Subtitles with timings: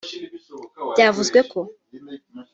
[0.93, 1.59] Byavuzwe ko